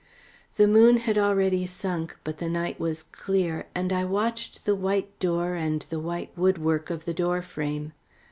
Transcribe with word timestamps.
The 0.55 0.67
moon 0.67 0.97
had 0.97 1.19
already 1.19 1.67
sunk, 1.67 2.17
but 2.23 2.39
the 2.39 2.49
night 2.49 2.79
was 2.79 3.03
clear, 3.03 3.67
and 3.75 3.93
I 3.93 4.03
watched 4.03 4.65
the 4.65 4.73
white 4.73 5.19
door 5.19 5.53
and 5.53 5.83
the 5.91 5.99
white 5.99 6.31
woodwork 6.35 6.89
of 6.89 7.05
the 7.05 7.13
door 7.13 7.43
frame. 7.43 7.93